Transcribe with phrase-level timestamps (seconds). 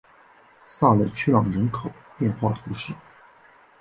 [0.63, 2.91] 萨勒屈朗人口变化图示